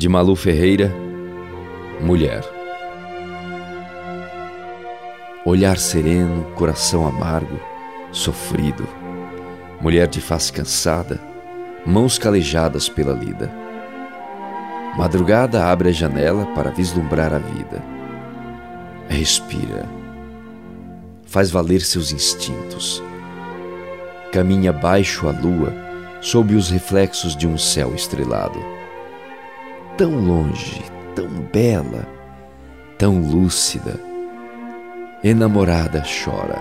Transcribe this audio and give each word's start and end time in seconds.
de 0.00 0.08
Malu 0.08 0.34
Ferreira, 0.34 0.90
mulher. 2.00 2.42
Olhar 5.44 5.76
sereno, 5.76 6.42
coração 6.54 7.06
amargo, 7.06 7.60
sofrido. 8.10 8.88
Mulher 9.78 10.08
de 10.08 10.18
face 10.18 10.50
cansada, 10.50 11.20
mãos 11.84 12.18
calejadas 12.18 12.88
pela 12.88 13.12
lida. 13.12 13.52
Madrugada 14.96 15.66
abre 15.66 15.90
a 15.90 15.92
janela 15.92 16.46
para 16.54 16.70
vislumbrar 16.70 17.34
a 17.34 17.38
vida. 17.38 17.84
Respira. 19.06 19.86
Faz 21.26 21.50
valer 21.50 21.82
seus 21.82 22.10
instintos. 22.10 23.02
Caminha 24.32 24.72
baixo 24.72 25.28
a 25.28 25.30
lua 25.30 25.74
sob 26.22 26.54
os 26.54 26.70
reflexos 26.70 27.36
de 27.36 27.46
um 27.46 27.58
céu 27.58 27.94
estrelado. 27.94 28.79
Tão 30.00 30.18
longe, 30.18 30.82
tão 31.14 31.28
bela, 31.52 32.08
tão 32.96 33.20
lúcida. 33.20 34.00
Enamorada 35.22 36.02
chora. 36.02 36.58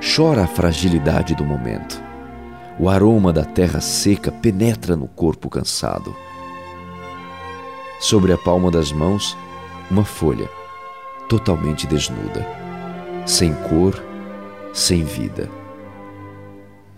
Chora 0.00 0.44
a 0.44 0.46
fragilidade 0.46 1.34
do 1.34 1.44
momento. 1.44 2.02
O 2.78 2.88
aroma 2.88 3.30
da 3.30 3.44
terra 3.44 3.78
seca 3.82 4.32
penetra 4.32 4.96
no 4.96 5.06
corpo 5.06 5.50
cansado. 5.50 6.16
Sobre 8.00 8.32
a 8.32 8.38
palma 8.38 8.70
das 8.70 8.90
mãos, 8.90 9.36
uma 9.90 10.02
folha, 10.02 10.48
totalmente 11.28 11.86
desnuda, 11.86 12.48
sem 13.26 13.52
cor, 13.68 14.02
sem 14.72 15.04
vida. 15.04 15.46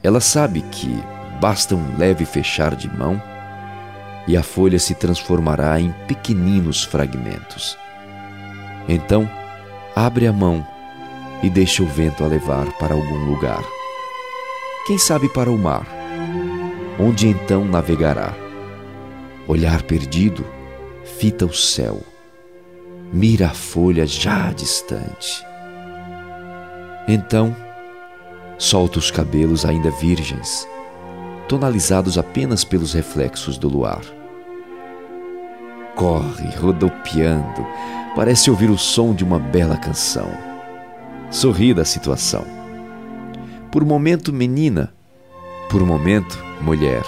Ela 0.04 0.20
sabe 0.20 0.62
que 0.70 1.02
basta 1.40 1.74
um 1.74 1.98
leve 1.98 2.24
fechar 2.24 2.76
de 2.76 2.88
mão 2.96 3.20
e 4.26 4.36
a 4.36 4.42
folha 4.42 4.78
se 4.78 4.94
transformará 4.94 5.80
em 5.80 5.92
pequeninos 6.06 6.84
fragmentos. 6.84 7.76
Então, 8.88 9.28
abre 9.94 10.26
a 10.26 10.32
mão 10.32 10.66
e 11.42 11.50
deixa 11.50 11.82
o 11.82 11.86
vento 11.86 12.24
a 12.24 12.26
levar 12.26 12.72
para 12.78 12.94
algum 12.94 13.24
lugar. 13.24 13.62
Quem 14.86 14.98
sabe 14.98 15.28
para 15.28 15.50
o 15.50 15.58
mar, 15.58 15.86
onde 16.98 17.28
então 17.28 17.64
navegará. 17.64 18.34
Olhar 19.46 19.82
perdido, 19.82 20.44
fita 21.18 21.44
o 21.44 21.52
céu, 21.52 22.02
mira 23.12 23.48
a 23.48 23.54
folha 23.54 24.06
já 24.06 24.50
distante. 24.52 25.44
Então, 27.06 27.54
Solta 28.58 28.98
os 28.98 29.10
cabelos 29.10 29.64
ainda 29.64 29.90
virgens, 29.90 30.66
tonalizados 31.48 32.18
apenas 32.18 32.64
pelos 32.64 32.92
reflexos 32.92 33.58
do 33.58 33.68
luar. 33.68 34.02
Corre, 35.94 36.48
rodopiando, 36.56 37.66
parece 38.16 38.50
ouvir 38.50 38.70
o 38.70 38.78
som 38.78 39.14
de 39.14 39.22
uma 39.22 39.38
bela 39.38 39.76
canção. 39.76 40.28
Sorri 41.30 41.72
da 41.74 41.84
situação. 41.84 42.44
Por 43.70 43.84
momento, 43.84 44.32
menina, 44.32 44.92
por 45.68 45.84
momento, 45.84 46.38
mulher. 46.60 47.02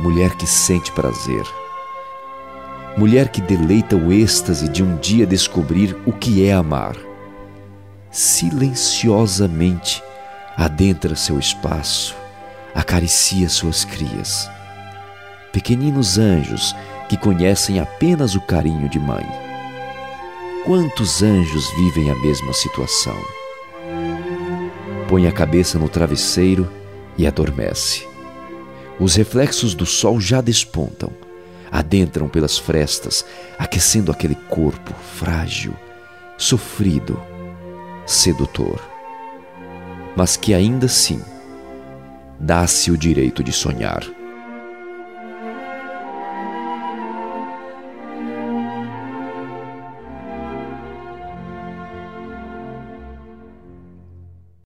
Mulher 0.00 0.34
que 0.36 0.46
sente 0.46 0.90
prazer. 0.92 1.44
Mulher 2.96 3.28
que 3.28 3.40
deleita 3.40 3.96
o 3.96 4.12
êxtase 4.12 4.68
de 4.68 4.82
um 4.82 4.96
dia 4.96 5.26
descobrir 5.26 5.96
o 6.06 6.12
que 6.12 6.44
é 6.44 6.52
amar. 6.52 6.94
Silenciosamente, 8.10 10.02
adentra 10.56 11.16
seu 11.16 11.38
espaço, 11.38 12.14
acaricia 12.74 13.48
suas 13.48 13.84
crias. 13.84 14.48
Pequeninos 15.52 16.18
anjos 16.18 16.74
que 17.08 17.16
conhecem 17.16 17.78
apenas 17.78 18.34
o 18.34 18.40
carinho 18.40 18.88
de 18.88 18.98
mãe. 18.98 19.26
Quantos 20.64 21.22
anjos 21.22 21.70
vivem 21.76 22.10
a 22.10 22.14
mesma 22.16 22.52
situação? 22.52 23.16
Põe 25.08 25.26
a 25.26 25.32
cabeça 25.32 25.78
no 25.78 25.88
travesseiro 25.88 26.70
e 27.18 27.26
adormece. 27.26 28.06
Os 28.98 29.16
reflexos 29.16 29.74
do 29.74 29.84
sol 29.84 30.20
já 30.20 30.40
despontam, 30.40 31.10
adentram 31.70 32.28
pelas 32.28 32.56
frestas, 32.56 33.24
aquecendo 33.58 34.10
aquele 34.12 34.34
corpo 34.34 34.94
frágil, 35.16 35.74
sofrido, 36.38 37.20
sedutor 38.06 38.92
mas 40.16 40.36
que 40.36 40.54
ainda 40.54 40.86
assim 40.86 41.20
dá-se 42.42 42.90
o 42.90 42.96
direito 42.96 43.42
de 43.42 43.52
sonhar. 43.52 44.02